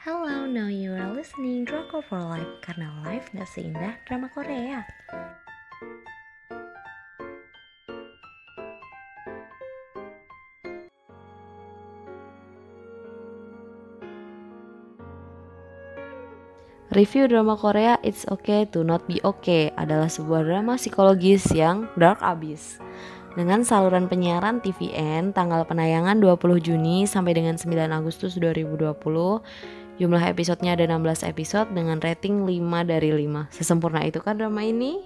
[0.00, 4.80] Hello, now you are listening Drama for Life karena life gak seindah drama Korea.
[16.96, 22.24] Review drama Korea It's Okay to Not Be Okay adalah sebuah drama psikologis yang dark
[22.24, 22.80] abis.
[23.36, 28.96] Dengan saluran penyiaran TVN tanggal penayangan 20 Juni sampai dengan 9 Agustus 2020,
[30.00, 33.52] jumlah episodenya ada 16 episode dengan rating 5 dari 5.
[33.52, 34.96] Sesempurna itu kan drama ini?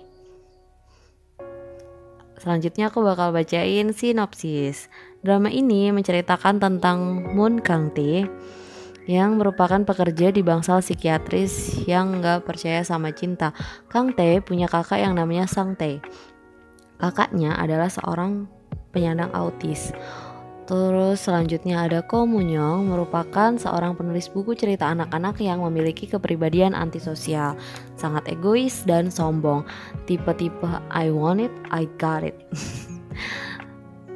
[2.38, 4.86] Selanjutnya aku bakal bacain sinopsis.
[5.26, 8.30] Drama ini menceritakan tentang Moon Kang Tae
[9.10, 13.50] yang merupakan pekerja di bangsal psikiatris yang gak percaya sama cinta.
[13.90, 15.98] Kang Tae punya kakak yang namanya Sang Tae.
[17.02, 18.46] Kakaknya adalah seorang
[18.94, 19.90] penyandang autis.
[20.64, 27.52] Terus selanjutnya ada Ko Munyong merupakan seorang penulis buku cerita anak-anak yang memiliki kepribadian antisosial,
[28.00, 29.68] sangat egois dan sombong.
[30.08, 32.40] Tipe-tipe I want it, I got it.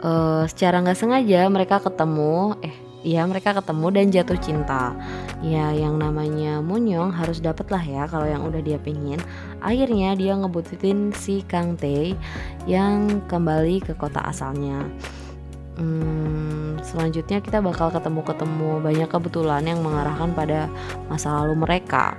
[0.00, 4.90] uh, secara nggak sengaja mereka ketemu, eh ya mereka ketemu dan jatuh cinta
[5.38, 9.22] ya yang namanya Munyong harus dapet lah ya kalau yang udah dia pingin
[9.62, 12.18] akhirnya dia ngebututin si Kang Tae
[12.66, 14.82] yang kembali ke kota asalnya
[15.78, 20.66] hmm, selanjutnya kita bakal ketemu-ketemu banyak kebetulan yang mengarahkan pada
[21.06, 22.18] masa lalu mereka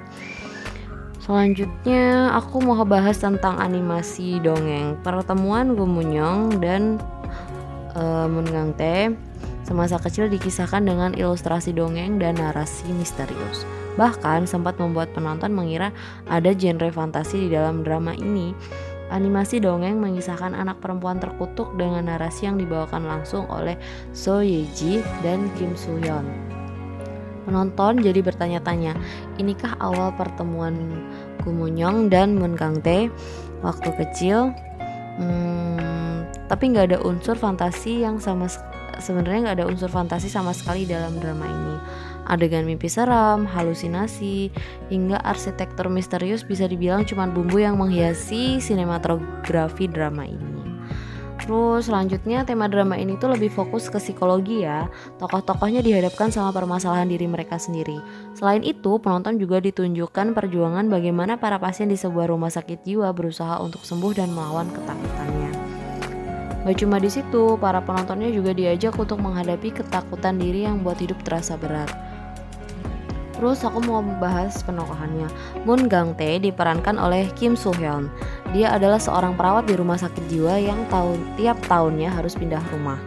[1.20, 6.98] Selanjutnya aku mau bahas tentang animasi dongeng pertemuan Gumunyong dan
[7.94, 9.14] uh, Mun Gang Tae
[9.70, 13.70] Semasa kecil dikisahkan dengan ilustrasi dongeng dan narasi misterius.
[14.02, 15.94] Bahkan sempat membuat penonton mengira
[16.26, 18.58] ada genre fantasi di dalam drama ini.
[19.10, 23.74] Animasi dongeng mengisahkan anak perempuan terkutuk dengan narasi yang dibawakan langsung oleh
[24.14, 26.30] So Ye Ji dan Kim Soo Hyun.
[27.50, 28.94] Penonton jadi bertanya-tanya,
[29.42, 30.78] inikah awal pertemuan
[31.42, 33.10] Kumunyong dan Moon Kang Tae
[33.66, 34.54] waktu kecil?
[35.18, 38.46] Hmm, tapi nggak ada unsur fantasi yang sama
[39.02, 41.76] sebenarnya nggak ada unsur fantasi sama sekali dalam drama ini.
[42.30, 44.54] Adegan mimpi seram, halusinasi,
[44.94, 50.62] hingga arsitektur misterius bisa dibilang cuma bumbu yang menghiasi sinematografi drama ini.
[51.42, 54.86] Terus selanjutnya tema drama ini tuh lebih fokus ke psikologi ya.
[55.18, 57.98] Tokoh-tokohnya dihadapkan sama permasalahan diri mereka sendiri.
[58.38, 63.58] Selain itu, penonton juga ditunjukkan perjuangan bagaimana para pasien di sebuah rumah sakit jiwa berusaha
[63.66, 65.52] untuk sembuh dan melawan ketakutannya.
[66.70, 71.18] Gak cuma di situ, para penontonnya juga diajak untuk menghadapi ketakutan diri yang buat hidup
[71.26, 72.09] terasa berat.
[73.40, 75.32] Terus aku mau membahas penokohannya.
[75.64, 78.12] Moon Gang Tae diperankan oleh Kim Soo Hyun.
[78.52, 83.00] Dia adalah seorang perawat di rumah sakit jiwa yang tahun tiap tahunnya harus pindah rumah.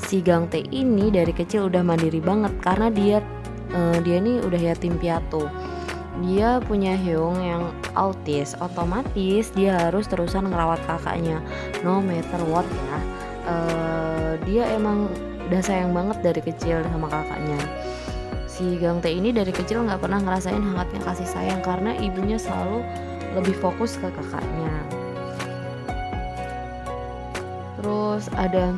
[0.00, 3.20] Si Gang Tae ini dari kecil udah mandiri banget karena dia
[3.76, 5.46] uh, dia ini udah yatim piatu
[6.22, 11.42] dia punya Hyung yang autis otomatis dia harus terusan ngerawat kakaknya
[11.82, 12.98] no matter what ya
[13.50, 15.10] uh, dia emang
[15.50, 17.58] udah sayang banget dari kecil sama kakaknya
[18.54, 22.86] si Gang Tae ini dari kecil nggak pernah ngerasain hangatnya kasih sayang karena ibunya selalu
[23.34, 24.70] lebih fokus ke kakaknya
[27.82, 28.70] terus ada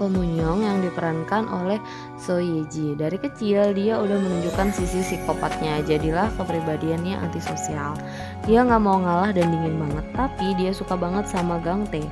[0.00, 1.76] Komunyong yang diperankan oleh
[2.16, 2.96] So Ye Ji.
[2.96, 8.00] Dari kecil dia udah menunjukkan sisi psikopatnya, jadilah kepribadiannya antisosial.
[8.48, 12.08] Dia nggak mau ngalah dan dingin banget, tapi dia suka banget sama Gang Tae.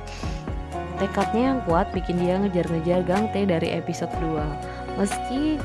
[1.01, 5.01] Tekadnya yang kuat bikin dia ngejar-ngejar Gang Tae dari episode 2.
[5.01, 5.57] Meski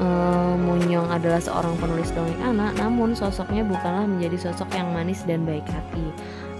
[0.00, 5.46] um, Munyong adalah seorang penulis dongeng anak, namun sosoknya bukanlah menjadi sosok yang manis dan
[5.46, 6.06] baik hati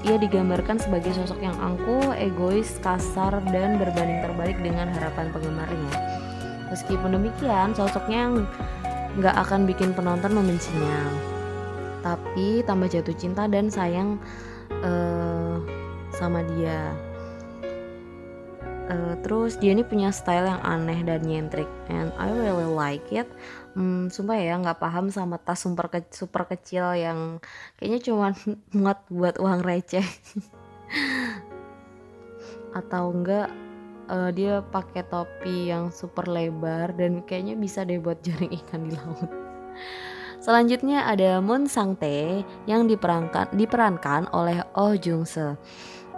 [0.04, 5.92] ia digambarkan sebagai sosok yang angkuh, egois, kasar, dan berbanding terbalik dengan harapan penggemarnya.
[6.68, 8.34] Meskipun demikian, sosoknya yang
[9.16, 11.08] nggak akan bikin penonton membencinya,
[12.04, 14.20] tapi tambah jatuh cinta dan sayang
[14.84, 15.56] uh,
[16.12, 16.92] sama dia.
[18.84, 23.24] Uh, terus dia ini punya style yang aneh dan nyentrik, and I really like it
[23.74, 27.42] hmm, sumpah ya nggak paham sama tas super, ke super kecil yang
[27.76, 28.26] kayaknya cuma
[28.76, 30.04] muat buat uang receh
[32.78, 33.50] atau enggak
[34.10, 38.98] uh, dia pakai topi yang super lebar dan kayaknya bisa deh buat jaring ikan di
[38.98, 39.30] laut.
[40.44, 45.56] Selanjutnya ada Moon Sang Tae yang diperankan diperankan oleh Oh Jung Se.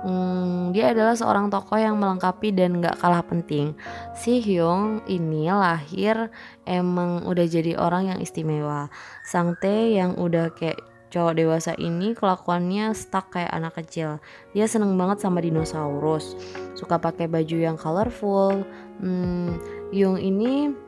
[0.05, 3.73] Hmm, dia adalah seorang tokoh yang melengkapi dan gak kalah penting.
[4.13, 6.29] Si Hyung ini lahir
[6.69, 8.93] emang udah jadi orang yang istimewa.
[9.25, 10.77] Sang Tae yang udah kayak
[11.09, 14.21] cowok dewasa ini kelakuannya stuck kayak anak kecil.
[14.53, 16.37] Dia seneng banget sama dinosaurus,
[16.77, 18.69] suka pakai baju yang colorful.
[19.01, 19.57] Hmm,
[19.97, 20.86] Hyung ini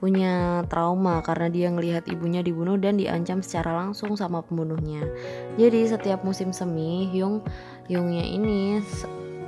[0.00, 5.04] punya trauma karena dia ngelihat ibunya dibunuh dan diancam secara langsung sama pembunuhnya.
[5.60, 7.44] Jadi setiap musim semi, Hyung
[7.84, 8.80] Hyungnya ini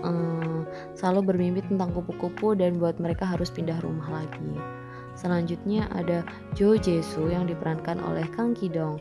[0.05, 4.53] um, selalu bermimpi tentang kupu-kupu dan buat mereka harus pindah rumah lagi.
[5.17, 6.21] Selanjutnya ada
[6.53, 9.01] Jo Jesu yang diperankan oleh Kang Ki Dong.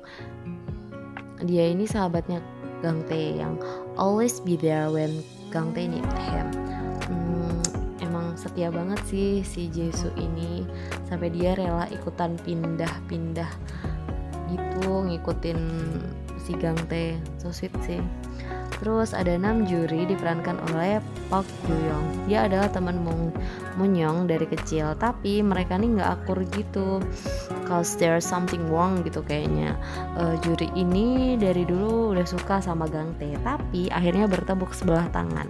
[1.44, 2.40] Dia ini sahabatnya
[2.80, 3.60] Gang Tae yang
[4.00, 5.20] always be there when
[5.52, 6.71] Gang Tae need him.
[8.42, 10.66] Setia banget sih si Jesu ini
[11.06, 13.52] sampai dia rela ikutan pindah-pindah
[14.50, 15.60] gitu ngikutin
[16.42, 17.22] si Gang Tae.
[17.38, 18.02] So sweet sih.
[18.82, 20.98] Terus ada enam juri diperankan oleh
[21.30, 22.26] Park Jo Young.
[22.26, 23.30] Dia adalah teman Mung
[23.78, 26.98] Munyong dari kecil, tapi mereka nih nggak akur gitu.
[27.70, 29.78] Cause there's something wrong gitu kayaknya.
[30.18, 35.46] Uh, juri ini dari dulu udah suka sama Gang Tae, tapi akhirnya bertepuk sebelah tangan.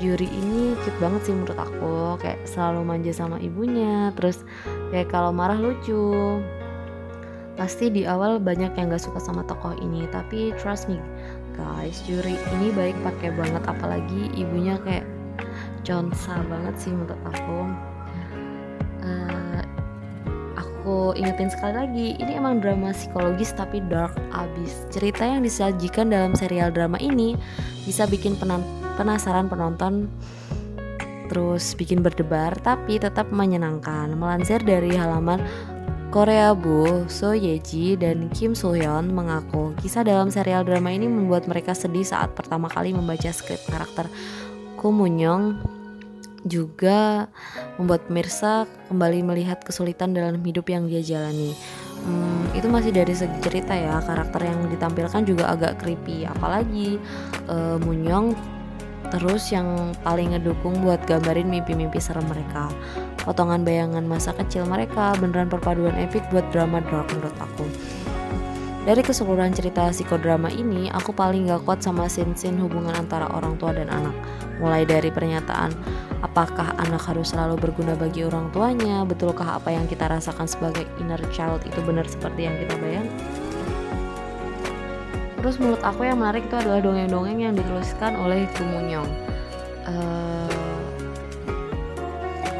[0.00, 4.40] Juri ini cute banget sih menurut aku, kayak selalu manja sama ibunya, terus
[4.88, 6.40] kayak kalau marah lucu.
[7.60, 10.96] Pasti di awal banyak yang gak suka sama tokoh ini, tapi trust me,
[11.52, 15.04] guys juri ini baik pakai banget apalagi ibunya kayak
[15.84, 17.60] consa banget sih menurut aku.
[19.04, 19.62] Uh,
[20.56, 24.88] aku ingetin sekali lagi ini emang drama psikologis tapi dark abis.
[24.88, 27.36] Cerita yang disajikan dalam serial drama ini
[27.84, 28.40] bisa bikin
[29.00, 30.12] penasaran penonton
[31.32, 34.12] terus bikin berdebar tapi tetap menyenangkan.
[34.12, 35.40] Melansir dari halaman
[36.10, 41.46] Korea Bu, So Yeji, dan Kim So Hyun mengaku kisah dalam serial drama ini membuat
[41.46, 44.10] mereka sedih saat pertama kali membaca skrip karakter
[44.74, 45.62] Ko Young
[46.42, 47.30] juga
[47.78, 51.54] membuat Mirsa kembali melihat kesulitan dalam hidup yang dia jalani.
[52.00, 56.26] Hmm, itu masih dari segi cerita ya karakter yang ditampilkan juga agak creepy.
[56.26, 56.96] Apalagi
[57.46, 58.34] uh, Munyong
[59.10, 62.70] terus yang paling ngedukung buat gambarin mimpi-mimpi serem mereka
[63.26, 67.66] potongan bayangan masa kecil mereka beneran perpaduan epic buat drama dark menurut aku
[68.80, 73.76] dari keseluruhan cerita psikodrama ini, aku paling gak kuat sama scene-scene hubungan antara orang tua
[73.76, 74.16] dan anak.
[74.56, 75.68] Mulai dari pernyataan,
[76.24, 79.04] apakah anak harus selalu berguna bagi orang tuanya?
[79.04, 83.29] Betulkah apa yang kita rasakan sebagai inner child itu benar seperti yang kita bayangkan?
[85.40, 89.08] Terus menurut aku yang menarik itu adalah dongeng-dongeng yang dituliskan oleh Kumunyong.
[89.88, 90.52] Uh,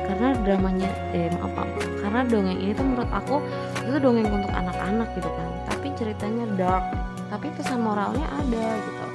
[0.09, 3.37] karena dramanya eh maaf, maaf karena dongeng ini tuh menurut aku
[3.85, 5.49] itu dongeng untuk anak-anak gitu kan.
[5.69, 6.85] Tapi ceritanya dark
[7.31, 9.06] tapi pesan moralnya ada gitu.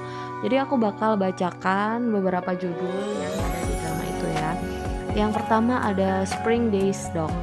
[0.46, 4.52] Jadi aku bakal bacakan beberapa judul yang ada di drama itu ya.
[5.18, 7.34] Yang pertama ada Spring Days Dog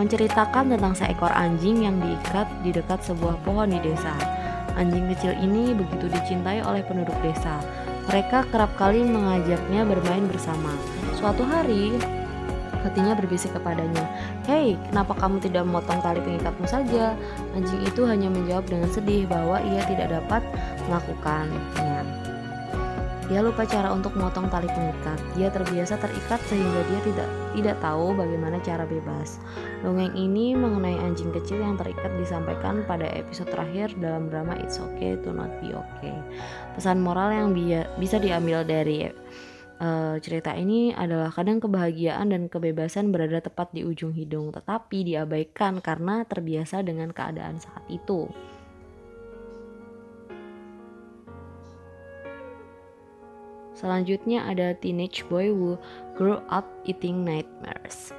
[0.00, 4.37] menceritakan tentang seekor anjing yang diikat di dekat sebuah pohon di desa
[4.78, 7.58] anjing kecil ini begitu dicintai oleh penduduk desa
[8.08, 10.72] mereka kerap kali mengajaknya bermain bersama
[11.18, 11.98] suatu hari
[12.78, 14.06] Hatinya berbisik kepadanya,
[14.46, 17.18] Hei, kenapa kamu tidak memotong tali pengikatmu saja?
[17.58, 20.40] Anjing itu hanya menjawab dengan sedih bahwa ia tidak dapat
[20.86, 22.07] melakukannya.
[23.28, 25.20] Dia lupa cara untuk memotong tali pengikat.
[25.36, 29.36] Dia terbiasa terikat sehingga dia tidak tidak tahu bagaimana cara bebas.
[29.84, 35.20] Dongeng ini mengenai anjing kecil yang terikat disampaikan pada episode terakhir dalam drama It's Okay
[35.20, 36.16] to Not Be Okay.
[36.72, 37.48] Pesan moral yang
[38.00, 39.12] bisa diambil dari
[39.78, 45.84] uh, cerita ini adalah kadang kebahagiaan dan kebebasan berada tepat di ujung hidung, tetapi diabaikan
[45.84, 48.28] karena terbiasa dengan keadaan saat itu.
[53.78, 55.78] Selanjutnya ada Teenage Boy Who
[56.18, 58.10] Grew Up Eating Nightmares.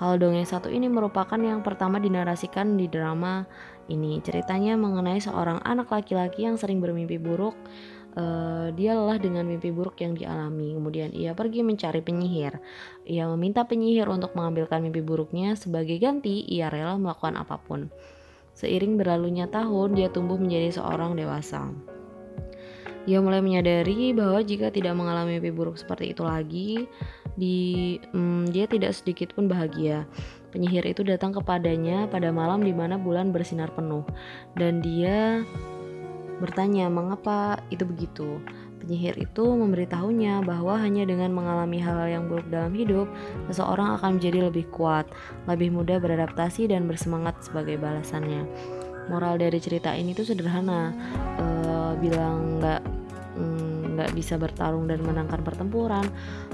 [0.00, 3.44] Kalau dongeng satu ini merupakan yang pertama dinarasikan di drama
[3.92, 4.24] ini.
[4.24, 7.54] Ceritanya mengenai seorang anak laki-laki yang sering bermimpi buruk
[8.16, 10.76] uh, dia lelah dengan mimpi buruk yang dialami.
[10.76, 12.60] Kemudian ia pergi mencari penyihir.
[13.08, 15.56] Ia meminta penyihir untuk mengambilkan mimpi buruknya.
[15.56, 17.88] Sebagai ganti, ia rela melakukan apa pun.
[18.52, 21.72] Seiring berlalunya tahun, dia tumbuh menjadi seorang dewasa.
[23.02, 26.86] Dia mulai menyadari bahwa jika tidak mengalami mimpi buruk seperti itu lagi,
[27.34, 30.06] di, hmm, dia tidak sedikit pun bahagia.
[30.52, 34.04] Penyihir itu datang kepadanya pada malam di mana bulan bersinar penuh,
[34.54, 35.42] dan dia
[36.38, 38.42] bertanya mengapa itu begitu.
[38.82, 43.06] Penyihir itu memberitahunya bahwa hanya dengan mengalami hal-hal yang buruk dalam hidup,
[43.46, 45.06] seseorang akan menjadi lebih kuat,
[45.46, 48.42] lebih mudah beradaptasi dan bersemangat sebagai balasannya.
[49.06, 50.90] Moral dari cerita ini tuh sederhana,
[51.38, 51.44] e,
[52.02, 52.82] bilang nggak
[53.92, 56.04] nggak mm, bisa bertarung dan menangkan pertempuran,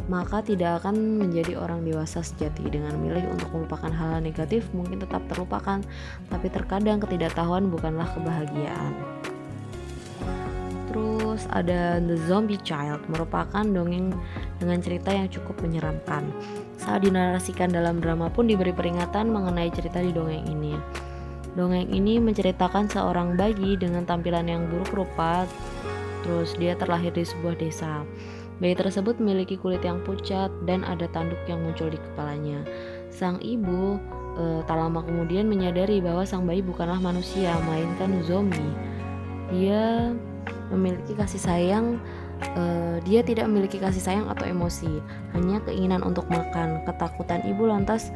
[0.07, 5.03] maka tidak akan menjadi orang dewasa sejati dengan milih untuk melupakan hal, hal negatif mungkin
[5.03, 5.83] tetap terlupakan,
[6.31, 8.95] tapi terkadang ketidaktahuan bukanlah kebahagiaan.
[10.89, 14.17] Terus ada The Zombie Child merupakan dongeng
[14.57, 16.31] dengan cerita yang cukup menyeramkan.
[16.79, 20.79] saat dinarasikan dalam drama pun diberi peringatan mengenai cerita di dongeng ini.
[21.59, 25.43] Dongeng ini menceritakan seorang bayi dengan tampilan yang buruk rupa,
[26.23, 28.07] terus dia terlahir di sebuah desa.
[28.63, 32.63] Bayi tersebut memiliki kulit yang pucat dan ada tanduk yang muncul di kepalanya.
[33.11, 33.99] Sang ibu
[34.39, 38.75] e, tak lama kemudian menyadari bahwa sang bayi bukanlah manusia, melainkan zombie.
[39.51, 40.15] Dia
[40.71, 41.99] memiliki kasih sayang
[42.55, 45.03] uh, dia tidak memiliki kasih sayang atau emosi,
[45.35, 46.85] hanya keinginan untuk makan.
[46.87, 48.15] Ketakutan ibu lantas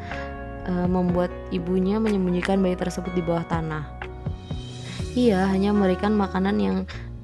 [0.68, 3.84] uh, membuat ibunya menyembunyikan bayi tersebut di bawah tanah.
[5.12, 6.76] Ia hanya memberikan makanan yang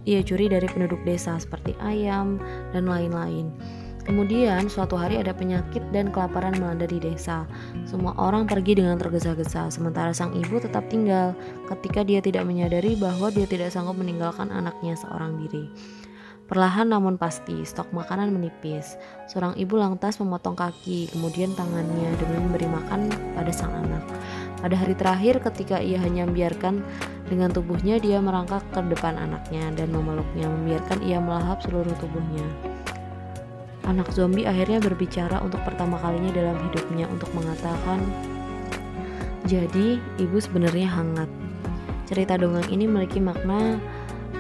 [0.05, 2.41] ia curi dari penduduk desa seperti ayam
[2.73, 3.53] dan lain-lain.
[4.09, 7.45] Kemudian suatu hari ada penyakit dan kelaparan melanda di desa.
[7.85, 11.37] Semua orang pergi dengan tergesa-gesa, sementara sang ibu tetap tinggal
[11.69, 15.69] ketika dia tidak menyadari bahwa dia tidak sanggup meninggalkan anaknya seorang diri.
[16.49, 18.97] Perlahan namun pasti, stok makanan menipis.
[19.29, 24.01] Seorang ibu lantas memotong kaki, kemudian tangannya demi memberi makan pada sang anak.
[24.65, 26.81] Pada hari terakhir ketika ia hanya membiarkan
[27.29, 32.49] dengan tubuhnya dia merangkak ke depan anaknya dan memeluknya, membiarkan ia melahap seluruh tubuhnya.
[33.85, 38.01] Anak zombie akhirnya berbicara untuk pertama kalinya dalam hidupnya untuk mengatakan,
[39.45, 41.29] "Jadi, ibu sebenarnya hangat."
[42.09, 43.77] Cerita dongeng ini memiliki makna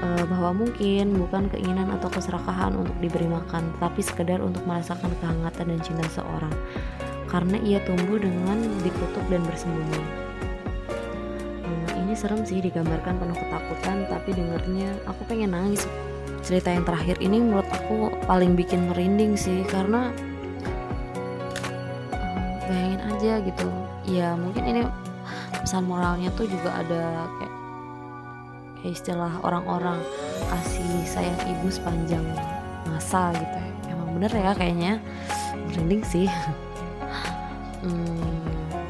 [0.02, 5.74] uh, bahwa mungkin bukan keinginan atau keserakahan untuk diberi makan, tapi sekedar untuk merasakan kehangatan
[5.74, 6.54] dan cinta seorang.
[7.28, 10.02] Karena ia tumbuh dengan dikutuk dan bersembunyi.
[11.60, 15.84] Hmm, ini serem sih digambarkan penuh ketakutan, tapi dengernya aku pengen nangis.
[16.40, 20.08] Cerita yang terakhir ini menurut aku paling bikin merinding sih, karena
[22.16, 23.68] uh, bayangin aja gitu.
[24.08, 24.82] Ya mungkin ini
[25.60, 27.52] pesan moralnya tuh juga ada kayak
[28.82, 29.98] kayak istilah orang-orang
[30.48, 32.24] kasih sayang ibu sepanjang
[32.86, 33.94] masa gitu ya.
[33.94, 34.92] Emang bener ya kayaknya.
[35.68, 36.28] Merinding sih.
[37.78, 38.42] Hmm,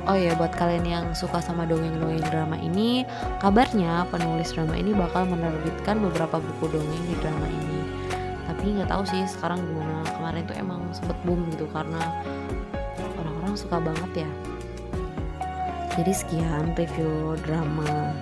[0.09, 3.05] oh ya buat kalian yang suka sama dongeng-dongeng drama ini
[3.45, 7.85] kabarnya penulis drama ini bakal menerbitkan beberapa buku dongeng di drama ini.
[8.49, 10.09] Tapi nggak tahu sih sekarang gimana.
[10.09, 12.01] Kemarin tuh emang sempet boom gitu karena
[13.21, 14.31] orang-orang suka banget ya.
[16.01, 18.17] Jadi sekian review drama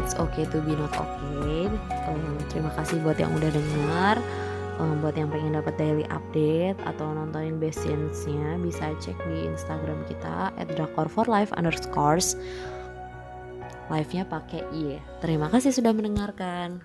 [0.00, 1.68] it's okay to be not okay.
[2.08, 4.16] Um, terima kasih buat yang udah dengar.
[4.80, 10.00] Um, buat yang pengen dapat daily update atau nontonin best scenes-nya bisa cek di Instagram
[10.08, 12.32] kita at drakor for life underscores.
[13.92, 16.80] Live-nya pakai i terima kasih sudah mendengarkan